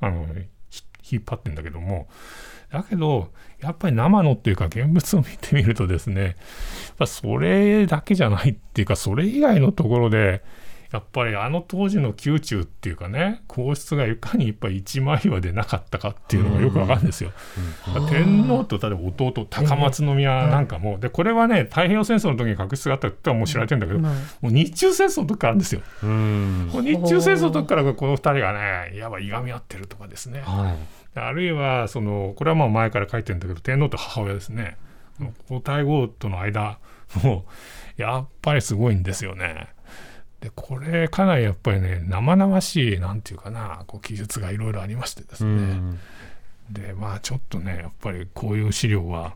[0.00, 0.26] あの
[0.70, 2.08] ひ引っ張ってんだけども
[2.70, 6.34] だけどやっぱり生のっていうか現物を見てみるとですねやっ
[6.98, 10.42] ぱそれだけじゃないっていうかそれ以外のところで
[10.92, 17.32] やっぱりあの当時の宮中っていうかね皇室がいかにいっぱい一枚岩でなかったかっていうのがよくわかるんですよ。
[18.08, 24.10] 天皇と例えば弟高松宮なんかも、でこれはね太平洋戦争の時に確執があったってはもう知られてるんだけど、も
[24.44, 25.80] う日中戦争の時からあるんですよ。
[26.02, 30.42] 日中戦争の時からこの二人がねいわばいがみ合ってるとかですね。
[30.46, 34.76] はいあるいはそのこれはまあ前から書いてるんだけど天皇と母親ですね
[35.48, 36.78] 皇太后との間
[37.22, 37.44] も
[37.96, 39.68] やっぱりすごいんですよね。
[40.40, 45.98] でこれかなりやっぱりね生々しいなんていうかなこう記述がいろいろありましてですうね、ん
[46.70, 49.34] でまあちょっとねやっぱりこういう資料は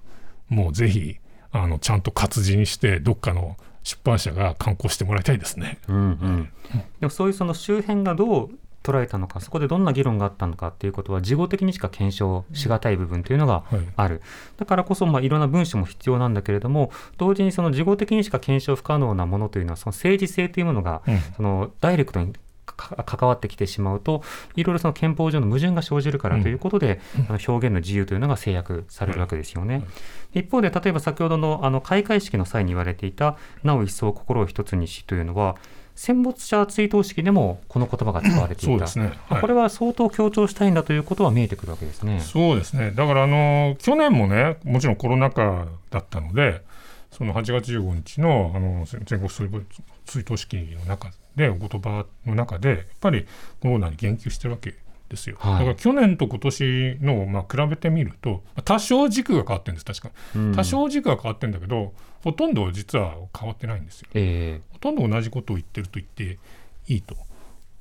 [0.48, 1.16] もうぜひ
[1.52, 5.78] あのちゃんと活字にしてどっかの出版社が刊行してもらいたいですね。
[5.88, 6.52] うんうん、
[7.00, 13.80] でもそういうその周辺がどう捉えたのかそこでどんな議論があったのかっていうことは事後的にしか検証しがたい部分というのがはい。
[13.96, 14.22] ある、
[14.56, 21.18] だからこそまあいろんな文書も必要なんだけれども同時にその事後的にしか検証不可能なものというのはその政治性というものが、うん。
[21.36, 22.32] そのダイレクトに
[22.64, 24.22] か関わってきてしまうと
[24.56, 29.84] いろいろその憲法上の矛盾が生じるからということで、あの表現の自由というのが制約されるわけですよね。
[30.32, 35.56] 一方で例えば先ほどのあの開会式の際に言われていた「なお一層心を一つにし」というのは
[36.00, 38.72] 戦没者追悼式でもこの言葉が使われていた。
[38.72, 39.40] そうですね、はい。
[39.42, 42.20] これは相当強調したいんだということは見えてくるわけですね。
[42.20, 46.62] そうですね、だからあの去年もね、もちろんコロナ禍だったので、
[47.10, 53.26] その8月15日のあの全国追悼式の中で、お言葉の中で、やっぱり
[53.60, 54.76] コロナに言及してるわけ
[55.10, 55.36] ですよ。
[55.38, 61.92] はいだから去年と今年の、まあ、比べてみると、多少軸が変わってるんです、確かうん多少軸が変わってるんだけど、
[62.22, 64.08] ほとんど実は変わってないんですよ。
[64.14, 66.38] えほとんど同じことを言ってると言って
[66.86, 67.16] いいと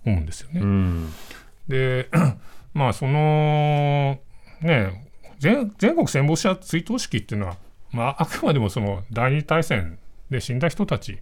[0.05, 0.59] 思うんですよね。
[0.59, 1.13] えうん
[1.67, 2.09] で
[2.73, 4.19] まあその
[4.61, 5.05] ね
[5.37, 7.57] 全全国戦没者追悼式っていうのは、
[7.91, 9.97] まあ、あくまでもその第二次大戦
[10.29, 11.19] で死んだ人たち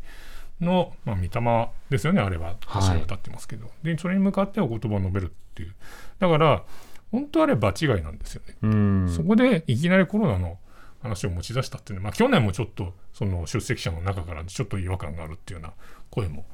[0.61, 2.55] の、まあ、御霊ですよねあれは。
[2.65, 2.87] はい。
[2.89, 5.75] 橋が立ってますけど、でそれに向かってお言葉を述べるっていう。
[6.19, 6.63] だから
[7.11, 8.55] 本当あれ場違いなんですよね。
[8.61, 9.09] うん。
[9.09, 10.57] そこでいきなりコロナの
[11.01, 15.73] 話を持ち出したっていうのは、まあ、去年もちょっとその出席者の中からちょっと違和感があるっていうような
[16.09, 16.45] 声も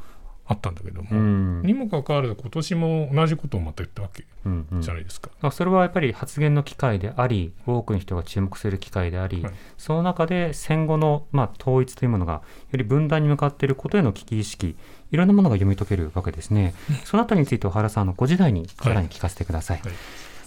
[0.46, 5.30] あったんだけども、うんにもかかわらず今年も同じことをまた言ったわけうんうんじゃないですか。
[5.42, 14.76] まあそれはやっぱり発言の機会であり多くの人が注目する機会であり、はいその中で戦後の、まあ、統一というものがより分断に向かっていることへの危機意識
[15.12, 16.74] いろんなものが読み解けるわけですね。
[17.06, 19.80] そのあたりについて小原さんの5時台にさらに聞かせてください。
[19.82, 19.92] はい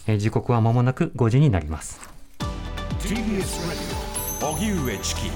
[0.08, 2.00] えー時刻は間もなく5時になります。
[3.00, 3.16] TBS
[4.40, 5.30] Radio 荻上チキ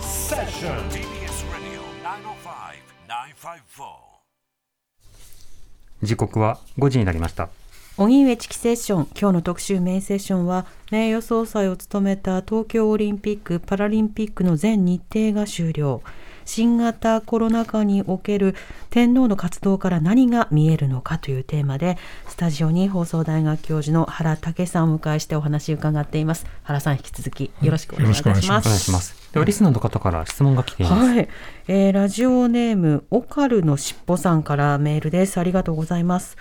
[0.00, 1.23] セッション TBS Radio 905-954
[6.02, 7.50] 時刻は5時になりました。
[7.96, 16.02] 荻上チキセッション今日の特集メインセッションは名誉総裁を務めた東京オリンピック・パラリンピックの全日程が終了
[16.44, 18.54] 新型コロナ禍における
[18.90, 29.24] 天皇の活動から何が見えるのかというテーマでスタジオに放送大学教授の原武さんをお迎えしてお話を伺っています原さん引き続きよろしくお願いいたしますよろしくお願いしまお願いします。
[29.32, 31.08] ではリスナーの方から質問が来ています。
[31.08, 31.28] はい、
[31.66, 35.38] えーラジオネームオカルのしっぽさんからメールです。
[35.38, 36.36] ありがとうございます。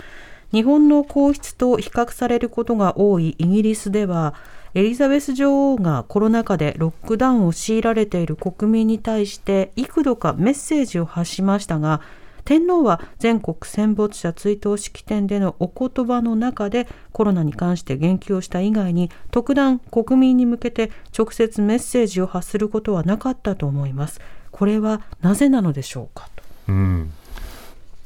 [0.52, 4.36] 日本の皇室と比較されることが多いイギリスでは、
[4.76, 12.02] エリザベス女王がコロナ禍でロックダウンを強いられている国民に対して幾度かメッセージを発しましたが、
[12.44, 24.20] 天皇は全国戦没者追悼式典でのお言葉の中でコロナに関して言及をした以外に特段国民に向けて直接メッセージを発することはなかったと思います。
[24.52, 26.44] これはなぜなのでしょうかと。
[26.70, 27.14] うん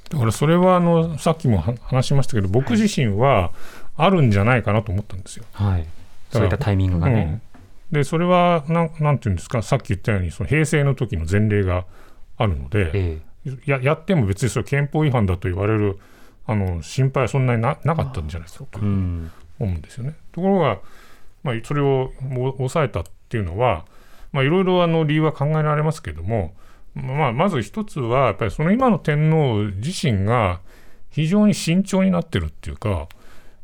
[0.09, 3.51] だからそれはあのさっきもは話しましたけど僕自身は
[3.97, 5.45] あるんじゃないかなと思ったんですよ。
[5.51, 5.85] はい、
[6.31, 7.41] そういったタイミングがね。
[7.91, 7.97] うん。
[7.97, 9.61] でそれはなんなんていうんですか？
[9.61, 11.85] さっき言ったようにその平成の時の前例が
[12.37, 13.21] あるので、え
[13.65, 15.97] ややっても別にそれ憲法違反だと言われる
[16.45, 18.65] あの心配はそんなにななかったんじゃないですか？
[18.71, 18.85] と思
[19.59, 20.15] うんですよね。
[20.33, 20.79] ところが、
[21.43, 23.85] まあ、それをも抑えたっていうのは、
[24.33, 26.53] まあ、いろいろあの理由は考えられますけれども、
[26.93, 30.59] まあ、まず一つはやっぱりその今の天皇自身が
[31.09, 33.07] 非常に慎重になってるっていうか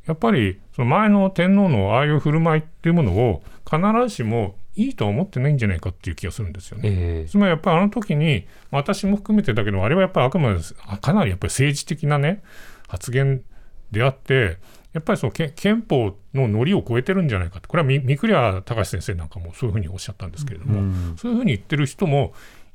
[0.06, 6.90] やっぱりその前の天皇のああいう振る舞いっていうものを必ずしもいいとは思ってないんじゃないかっていう気がするんですよね。
[6.90, 7.30] ええ。
[7.30, 12.42] つまりやっぱりあの時に私も含めてだけどあれはやっぱりあくまであかなりやっぱり政治的なね
[12.88, 13.44] 発言
[13.92, 14.58] であって
[14.94, 21.16] やっぱりそのけ憲法のノリを超えてるんじゃないかってこれはみ三倉隆先生なんかもそういうふうにおっしゃったんですけれども、うん。
[21.18, 22.34] そういうふうに言ってる人も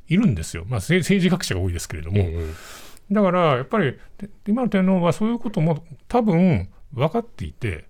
[0.08, 2.46] いるんですよ、まあ、政政治学者が多いですけれども、え
[3.10, 3.14] え。
[3.14, 7.86] だからやっぱりで今の天皇はそういうことも多分分かっていて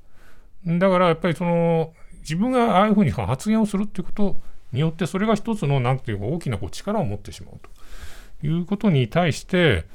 [0.66, 4.36] だからやっぱりその自分がああいうふうに発言をするっていうこと
[4.72, 7.54] によってそれが一つのなんていうか大きなこう力を持ってしまう
[8.40, 9.86] ということに対して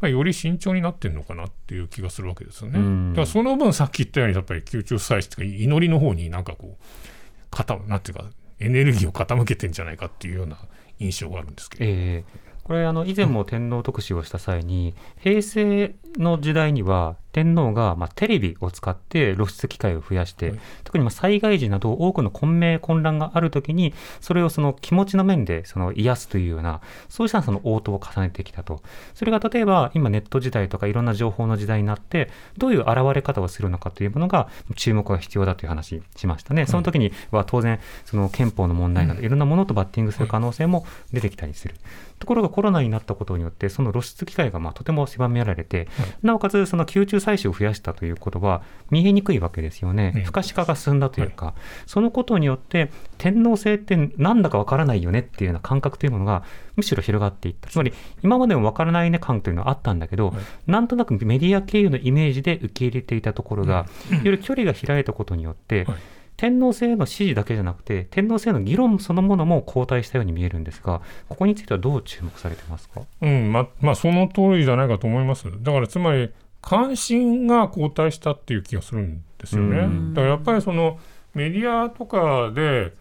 [0.00, 3.10] まあ、より慎重になってるのかなっていう気がするわけですよね。
[3.10, 8.26] だからその分さっき言ったようにやっぱり宮中祭祀というか祈りの方になんかこう傾なんていうか
[8.60, 10.56] エネルギーを傾けてんじゃないかっていうような
[11.00, 11.84] 印象があるんですけど。
[11.84, 20.60] えーこれあの以前も天皇特集をした際に、平成の時代には天皇がまあテレビを使って露出機会を増やして、はい。
[20.82, 28.82] 特にまあ災害時など多くの混迷混乱があるときにそれをその気持ちの面でその癒すというようなそうしたその応答を重ねてきたと。
[29.14, 39.28] それが例えば今ネット時代とかいろんな情報の時代になってどういう現れ方をするのかというものが注目が必要だという話しましたね、その時には当然その憲法の問題などい。
[39.28, 41.74] ろんなものとバッティングする可能性も出てきたりする。
[42.18, 45.86] ところがコロナになったことによってその露出機会がまあとても狭められて、
[46.22, 51.54] なおかつその宮中採取を増やしたということは見えにくいわけですよね、うん不可視化が進んだというか、
[51.86, 56.44] そのことによって天皇制ってなんだかわからないよねっていうような感覚というものが
[56.76, 57.70] むしろ広がっていった。
[57.70, 60.34] つまり今までもわからないね感というのはあったんだけど、
[60.66, 63.86] なんとなくメディア経由のイメージで受け入れていたところが、
[64.22, 65.96] より距離が開いたことによって、はい
[66.38, 73.02] 天皇制への支持だけじゃなくて天皇制への議論そのものも後退したように見えるんですがここについてはどう注目されてますか？
[73.20, 75.44] うん、ま、まあ、その通りじゃないかと思います。
[75.62, 76.30] だから、つまり、
[76.62, 79.78] 関心が後退したっていう気がするんですよね。
[79.80, 80.98] うんだから、やっぱりその
[81.34, 82.92] メディアとかで、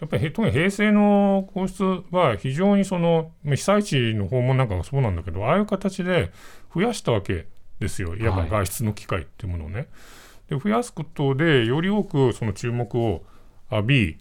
[0.00, 6.30] やっぱりへ特に平成の皇室は非常にそのまあ被災地の訪問なんかがそうなんだけど、ああいう形で
[6.74, 7.46] 増やしたわけ
[7.78, 9.88] ですよ、いわばはい外出の機会っていうものをね。
[10.48, 13.24] で増やすことで、より多くその注目を
[13.70, 14.18] 浴び、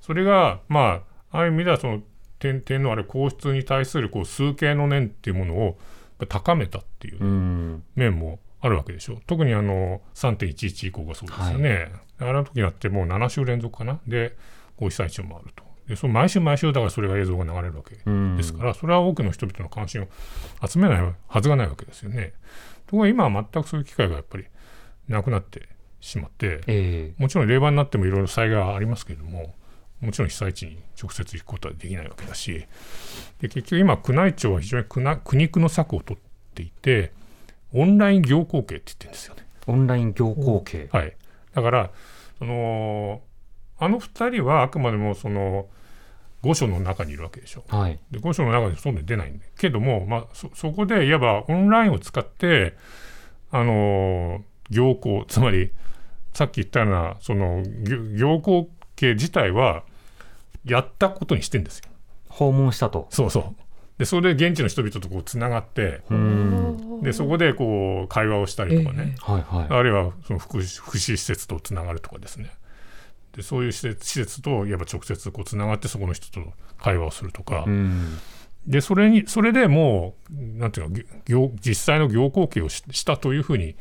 [0.00, 2.02] それが、まあ、ああいう意味ではその
[2.38, 5.78] 天天皇あれ皇室に対するこう崇敬の念っていうものを
[6.28, 9.18] 高めたっていううん面もあるわけでしょう。
[9.26, 11.92] 特にあの3.11以降がそうですよね。
[12.18, 14.00] あの時だってもう7週連続かな。
[14.06, 14.36] で、
[14.76, 15.64] こう被災地もあると。
[15.88, 20.08] でその毎週毎週だからそれが映像が流れるわけうんですから、それは多くの人々の関心を
[20.66, 22.32] 集めないはずがないわけですよね。
[22.86, 24.44] ところが今は全くそういう機会がやっぱり
[25.08, 25.68] なくなって
[26.00, 29.54] しまって、えもちろん令和になってもいろいろ災害はありますけれども、
[30.00, 32.66] もちろん被災地に直接行くことはできないわけだし、
[33.40, 37.12] で結局今、宮内庁は非常に苦肉の策を取っていて、
[37.72, 39.46] オンライン行幸啓って言ってるんですよね。
[39.66, 41.16] ーオンライン行幸啓はい、
[41.54, 41.90] だから
[42.38, 43.22] その、
[43.78, 45.66] あの2人はあくまでもその
[46.42, 47.64] 御所の中にいるわけでしょ。
[47.68, 47.98] はい。
[48.10, 52.76] で御所の中で外に出ないんだけども、まあ、そそこでいわばオンラインを使って、
[53.50, 55.24] あの行幸。
[55.28, 55.72] つまり
[56.32, 57.62] さっき言ったようなその
[58.16, 59.84] 行行幸系自体は
[60.64, 61.84] やったことにしてんですよ。
[62.28, 63.06] 訪問したと。
[63.10, 63.44] そうそう。
[63.98, 67.00] でそれで現地の人々とこうつながってうん。
[67.02, 69.66] でそこでこう会話をしたりとかね、はいはい。
[69.68, 72.50] あるいはその福祉福祉施設とつながるとかですね。
[73.36, 78.18] でそういう施設施設といわば直接こうつながってそこの人と会話をするとか、うん。
[78.66, 83.76] でそれにそれでもうなんていうの行実際の行幸啓をししたというふうに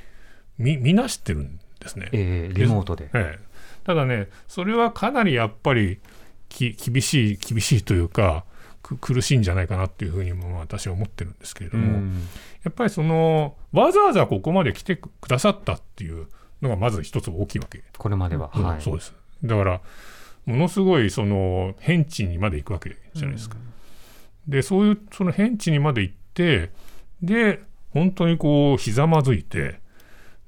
[0.58, 2.10] 見見なしてるんですね。
[2.12, 3.10] えーリモートで。
[3.14, 3.40] ええ。
[3.84, 6.00] ただねそれはかなりやっぱり
[6.50, 8.46] き厳しい厳しいというか
[8.82, 12.28] く苦しいんじゃないかなっていうふうにも私は思ってるんですけれども、うん。
[12.64, 16.28] やっぱりそのわざわざここまで来てくださったっていう
[16.62, 18.82] のがまず一つ大きいわけ、これまでは、うんはい。
[18.82, 19.14] そうです。
[19.44, 19.82] だから
[20.46, 23.58] ものすごいその変地にまで行くわけじゃないですか。
[24.48, 26.72] でそういうその変地にまで行って
[27.22, 27.62] で
[27.92, 29.80] 本当にこうひざまずいて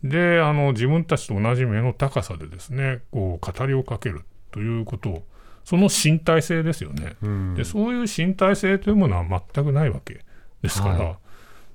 [0.10, 5.24] であの自分たちと同じ目の高さでですねこう語りをかけるということを
[5.64, 7.16] その身体性ですよね。
[7.24, 10.24] うんでそういう身体性というものは全くないわけ
[10.62, 11.16] ですから、はい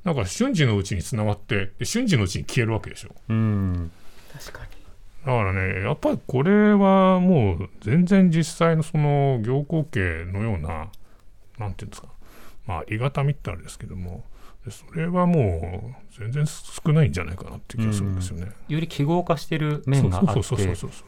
[0.03, 3.11] なんか瞬時のうちにつながってで瞬時のうちに消えるわけでしょ。
[3.29, 3.91] うん
[4.33, 4.81] 確かに
[5.27, 10.89] だからね、やっぱりこれはもう全然実際のその行幸啓のような、
[11.59, 12.09] なんていうんですか、
[12.67, 14.30] まあ、ありがたみってあれですけども、で
[14.71, 18.53] それはもう全然少ないんじゃないかなって気がするんですよね。
[18.69, 20.41] より記号化している面があって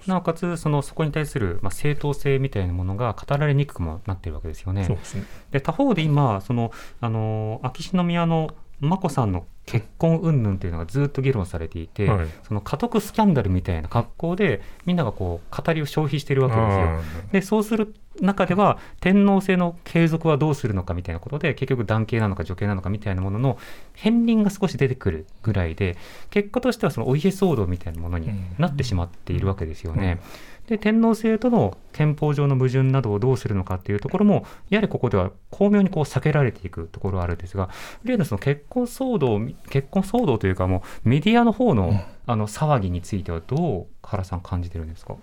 [0.07, 4.97] なおかつそのそこに対する、まあ、正当性みたいなものが語られにくくもなっているわけですよねそう。
[4.97, 5.24] ですね。
[5.51, 17.28] で他方で今そのあの秋篠宮の眞子さんの結婚云々というのがずっと議論されていて、はいその家督スキャンダルみたいな格好でみんながこう語りを消費しているわけですよ。
[17.28, 23.58] あでそうする中では天皇制の継続はどうするのかみたいなことで結局男系なのか女系なのかみたいなものの
[23.96, 25.96] 片鱗が少し出てくるぐらいで
[26.30, 30.20] 結果としてはそのお家騒動みたいなものになってしまっているわけですよね。
[30.68, 37.68] で天皇制との憲法上の矛盾などをどうするのかっていうところもやはりここでは巧妙にこう避けられていくところはあるんですが
[38.04, 39.40] 例のその結婚騒動
[39.70, 45.16] 結婚騒動というかもうメディアの方のあの騒ぎについてはどう原さん感じてるんですか？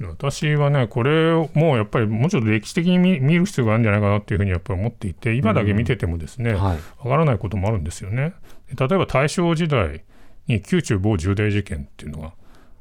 [0.00, 8.34] 私はね、これをもうやっぱりもうちょっと歴史的に見見る必要があるんじゃないかなっていうふうにやっぱり思っていて、今だけ見ててもですね、わ、はいからないこともあるんですよね。
[8.78, 10.04] 例えば大正時代
[10.48, 12.32] に宮中某重大事件っていうのが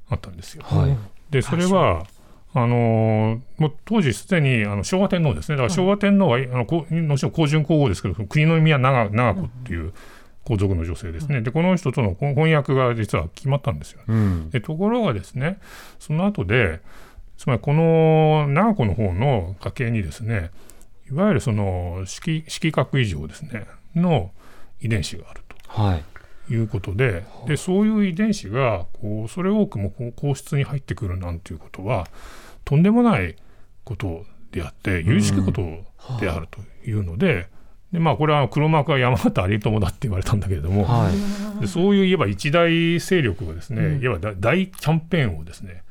[0.09, 0.63] あったんですよ。
[0.65, 0.97] はい
[1.31, 2.05] で、それは、
[2.53, 9.93] あのーもう当時すでにあの昭和天皇ですね、だから昭和天皇は、あのこうもちろん皇順皇后ですけど、国の宮長長子っていう
[10.43, 14.01] 皇族の女性ですね、でこの人との翻訳が実は決まったんですよ。
[14.07, 14.49] うん。
[14.49, 15.59] でところがですね、
[15.99, 16.81] その後で、
[17.37, 20.51] つまりこの長子の方の家系にですね、
[21.09, 23.65] いわゆるその色色覚異常ですね、
[23.95, 24.31] の
[24.79, 26.03] 遺伝子があるはい。
[26.47, 32.07] ということで、でそういう遺伝子がこうそれ多くも皇室に入ってくるなんていうことは、
[32.65, 33.35] とんでもない
[33.83, 35.61] ことであって、有識こと
[36.19, 37.47] であるというので、
[37.91, 45.83] でまあ、これは黒幕は山形有朋だって言われたんだけれども、はいでそういういわば一大勢力がですね、いわば大大キャンペーンをですね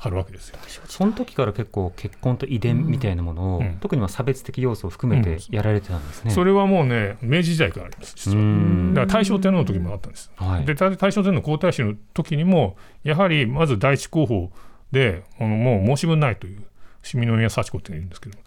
[0.00, 0.58] 張るわけですよ。
[0.86, 6.30] その時から結構結婚と遺伝みたいなものを、うん特には差別的要素を含めてやられてたんですね。
[6.30, 8.42] それはもうね明治時代からあります実は。
[8.42, 10.30] うんだから大正天皇の時もあったんです。
[10.36, 14.50] はいで大大正天皇皇太子の時にもやはりまず第一候補
[14.90, 16.62] であのもう申し分ないという
[17.02, 18.42] 市民宮幸子っていうんですけどで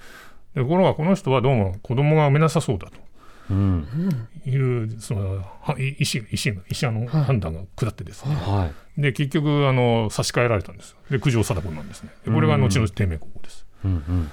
[0.56, 2.98] ところがこの人はどうも子供が産めなさそうだと。
[3.50, 4.28] うん。
[4.46, 9.02] いうそのは医師医師の医者の判断が下ってですね、はい。
[9.02, 10.98] で結局あの差し替えられたんですよ。
[11.10, 12.10] で九条貞子なんですね。
[12.26, 14.30] でこれが後の低迷国です、うん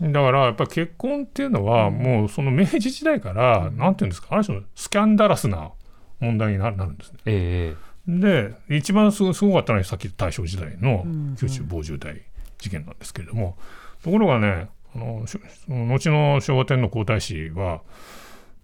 [0.00, 0.12] うん。
[0.12, 5.72] だからやっぱり結婚っていうのはもうその明治時代からなんていうんですかある種のスキャンダラスな
[6.20, 7.18] 問題にななるんですね。
[7.26, 7.74] え
[8.06, 12.20] で一番すごすごかったのはさっき大正時代の宮中某重大
[12.58, 13.56] 事件なんですけれども、
[14.02, 17.82] ところがねあのしその後の昭和天皇皇太子は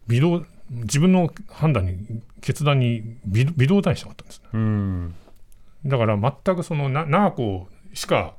[0.09, 4.49] 微動自分の判断に決断に微微動だにしなかったんですね。
[4.53, 5.15] えうん。
[5.87, 8.35] だから全くそのな長子しか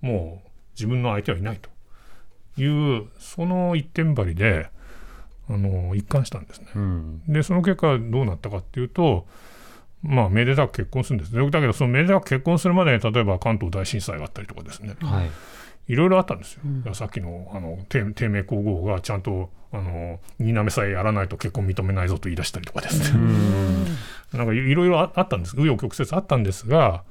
[0.00, 4.70] もう自分の相手はいないというその一点張りで
[5.48, 6.68] あの一貫したんですね。
[6.74, 7.22] うん。
[7.28, 9.26] でその結果どうなったかっていうと
[10.02, 11.36] まあめでたく結婚するんです。
[11.36, 14.96] ねだけどそのめでたく結婚するまでに例えば関東大震災があったりとかですね。
[15.00, 15.30] はい
[15.88, 16.60] いろいろあったんですよ。
[16.64, 23.20] だからさっきのあの低低迷皇后がちゃんとあの新滑さえやらないと結婚認めないぞと言い出したりとかですね。
[24.32, 27.02] なんかいいろいろああったんです紆余曲折あったんですが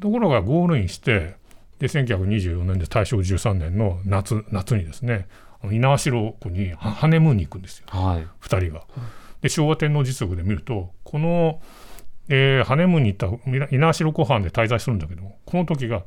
[0.00, 1.34] ところがゴールインして
[1.80, 5.26] で1924年で大正13年の夏夏にですね
[5.64, 8.84] 猪苗代湖にハハネムーンに行くんですよはい2人が。
[9.42, 11.60] で昭和天皇実録で見るとこの、
[12.28, 16.04] えーハネムーンに行った猪苗代湖畔で滞在するんだけどこの時が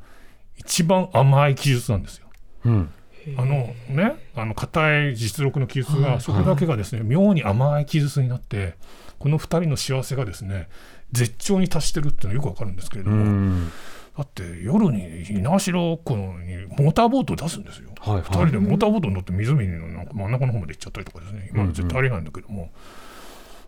[0.57, 2.27] 一番甘い記述なんですよ。
[2.65, 2.89] うん。
[3.37, 8.75] あのね、あの硬い実録の記述が、そこだけがですね、妙に甘い記述になって、
[9.19, 10.67] この2人の幸せがですね、
[11.11, 13.71] 絶頂に達してるっていうのはよくわかるんですけれどうも、ん。
[14.17, 17.89] だって夜に猪苗代湖にモーターボートを出すんですよ。
[17.99, 18.23] はいはい。
[18.23, 22.71] 2人でモーターボートに乗って湖のなんか真ん中の方まで行っちゃったりとかですね、今の絶対ありえないんだけども、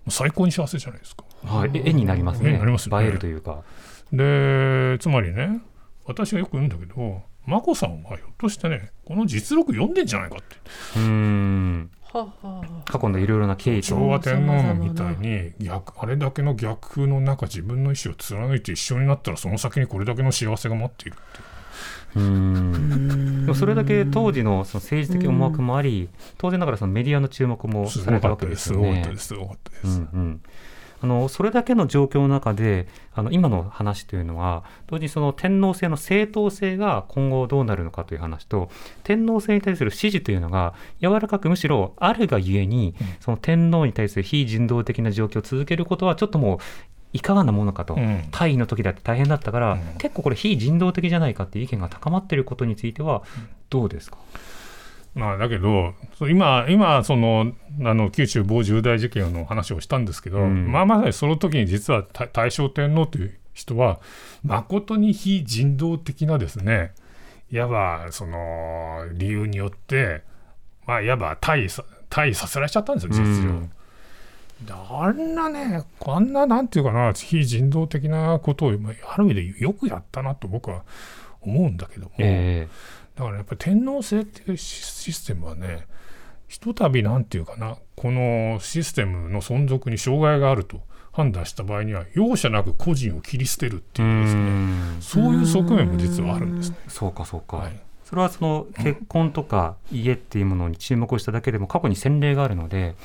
[0.10, 1.24] 最高に幸せじゃないですか。
[1.46, 1.72] はい。
[1.74, 2.50] え絵になりますね。
[2.50, 3.06] 絵になりますよね。
[3.06, 3.64] 映えるというか。
[4.12, 5.62] でつまりね
[6.06, 10.56] 私がよく言うんだけど眞子さんはひょっとしてねこの実録読んでんじゃないかって。
[10.98, 11.92] うん。
[12.86, 13.88] 過去のいろいろな経緯と。
[13.88, 22.26] 昭和天皇みたいに逆あれだけの逆風の中自分の意思を貫いて一緒になったらその先にこれだけの幸せが待っているっていう。
[22.26, 23.46] うん。
[23.46, 28.74] でもそれだけ当時のその政治的思惑もあり、当然ながらそのメディアの注目もすされたわけごかったです。
[28.74, 29.10] よねすごかった。
[29.12, 29.28] です。
[29.28, 30.42] すごかったです、うんうん
[31.06, 38.72] あのそれだけの状況の中であの今の話というのは同時にその天皇制の正当性が今後どうなるのかという話と
[39.04, 46.60] 天皇制に対する支持というのが柔らかくむしろあるがゆえに、その天皇に対する非人道的な状況を続けることはちょっともう
[47.14, 48.02] いかがなものかと、うん。
[48.32, 49.98] 退位の時だって大変だったから、うん。
[50.00, 53.24] 結構これ非人道的じゃないかっていう意見が高まっていることについては
[53.70, 54.18] どうですか、
[55.16, 55.94] まあだけど
[56.30, 57.54] 今今その
[57.84, 60.72] あの九州某重大事件の話をしたんですけど、うん。
[60.72, 64.00] まあまさにその時に実は大大正天皇という人は
[64.44, 66.94] 誠に非人道的なですね
[67.50, 70.22] いわばその理由によって
[70.86, 73.50] まあいわば退位さ退位させられちゃったんですよ実情。
[73.50, 73.72] うん
[74.70, 80.84] あんなね、あんななんていうかな、非人道的なことを、まあある意味でよくやったなと僕は
[81.42, 82.68] 思うんだけども、え
[83.16, 85.88] だからやっぱり天皇制っていうシシステムはね
[86.48, 95.02] ひとたびなんていうかなこのシステムの存続に障害があると判断した場合には容赦なく個人を切り捨てるっていうですねん。
[95.02, 96.78] そういう側面も実はあるんですね。
[96.90, 97.80] そうかそうか、はい。
[98.04, 102.96] それはその結婚とか家っていうものに注目しただけでも過去に先例があるので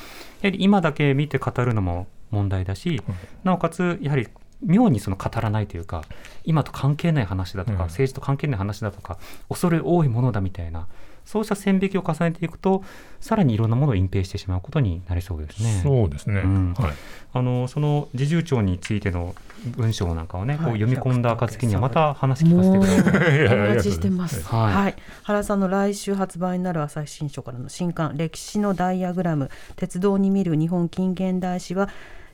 [0.43, 3.01] やはり今だけ見て語るのも問題だし、
[3.45, 4.29] なおかつやはり
[4.63, 6.05] 妙にその語らないというか
[6.45, 7.89] 今と関係ない話だとか、うん。
[7.89, 10.87] 政治と関係ない話だとか恐れ多いものだみたいな
[11.25, 12.83] そうした線引きを重ねていくと
[13.21, 15.81] さらにいろんなものを隠蔽してしまうことになりそうですね。
[15.83, 16.75] そうですね、うん。
[16.75, 16.93] はい、
[17.35, 19.35] あのその侍従長についての
[19.77, 23.71] 文章なんかをね、こうはい読み込んだ暁にはまた話聞かせてください。
[23.71, 24.43] お待ちしてます。
[24.43, 24.75] はい。
[24.75, 31.91] はい、原さんの来週発売になる朝日新書からの新刊歴史のダイアグラム鉄道に見る日本近現代史は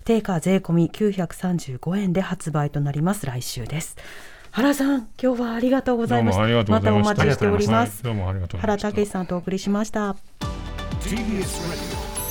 [0.07, 3.97] 定価税込み935円で発売となります来週です。
[4.53, 6.43] 原さん今日はありがとうございました。
[6.43, 8.07] ましたたお待ちしております。
[8.07, 10.13] はいどうもありがとうござい原ました武さんとお送りしました。
[11.01, 11.17] TBS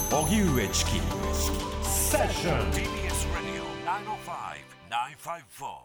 [0.09, 0.91] Radio 荻上チキ
[1.84, 4.55] セッション TBS Radio 905
[4.89, 5.85] 954